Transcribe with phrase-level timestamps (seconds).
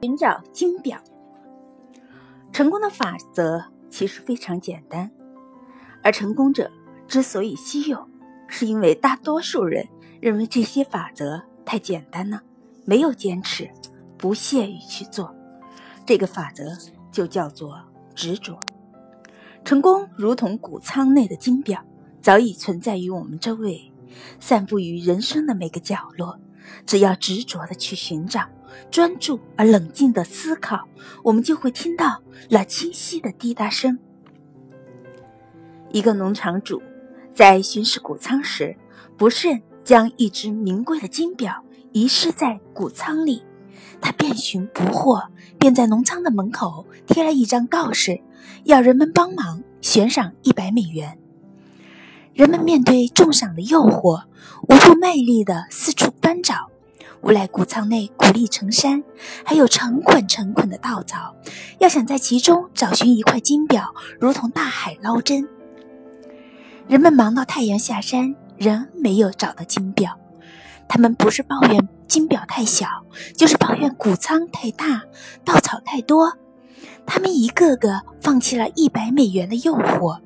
[0.00, 0.98] 寻找金表。
[2.52, 5.10] 成功的法则其实非常简单，
[6.02, 6.70] 而成功者
[7.06, 8.08] 之所以稀有，
[8.48, 9.86] 是因为大多数人
[10.20, 12.42] 认为这些法则太简单了，
[12.84, 13.70] 没有坚持，
[14.16, 15.34] 不屑于去做。
[16.06, 16.64] 这个法则
[17.10, 17.80] 就叫做
[18.14, 18.58] 执着。
[19.64, 21.84] 成功如同谷仓内的金表，
[22.22, 23.92] 早已存在于我们周围，
[24.38, 26.38] 散布于人生的每个角落。
[26.84, 28.48] 只要执着的去寻找，
[28.90, 30.86] 专注而冷静的思考，
[31.22, 33.98] 我们就会听到那清晰的滴答声。
[35.90, 36.82] 一个农场主
[37.34, 38.76] 在巡视谷仓时，
[39.16, 43.42] 不慎将一只名贵的金表遗失在谷仓里。
[44.00, 45.22] 他遍寻不获，
[45.58, 48.20] 便在农仓的门口贴了一张告示，
[48.64, 51.18] 要人们帮忙悬赏一百美元。
[52.34, 54.24] 人们面对重赏的诱惑，
[54.68, 56.70] 无不卖力地四处翻找。
[57.22, 59.02] 无赖谷仓内谷粒成山，
[59.44, 61.34] 还有成捆成捆的稻草，
[61.78, 65.48] 要想在其中找寻一块金表，如同大海捞针。
[66.86, 70.18] 人们忙到太阳下山，仍没有找到金表。
[70.88, 72.86] 他们不是抱怨金表太小，
[73.36, 75.02] 就是抱怨谷仓太大，
[75.44, 76.32] 稻草太多。
[77.04, 80.20] 他们一个个放弃了一百美元的诱惑。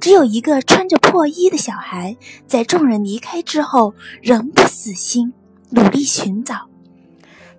[0.00, 2.16] 只有一个穿着破衣的小孩，
[2.46, 5.32] 在众人离开之后，仍不死心，
[5.70, 6.68] 努力寻找。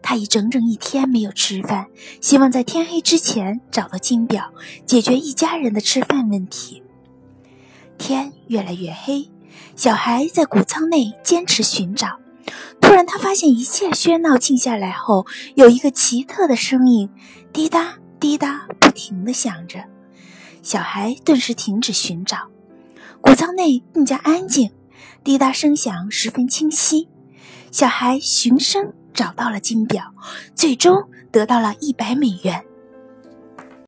[0.01, 1.87] 他已整整一天没有吃饭，
[2.21, 4.53] 希望在天黑之前找到金表，
[4.85, 6.81] 解决一家人的吃饭问题。
[7.97, 9.29] 天越来越黑，
[9.75, 12.17] 小孩在谷仓内坚持寻找。
[12.79, 17.09] 突然，他发现一切喧闹静下来后，有一个奇特的声音，
[17.51, 19.83] 滴答滴答不停地响着。
[20.63, 22.47] 小孩顿时停止寻找，
[23.21, 24.71] 谷仓内更加安静，
[25.23, 27.09] 滴答声响十分清晰。
[27.71, 30.13] 小孩循声找到了金表，
[30.55, 32.63] 最终得到了一百美元。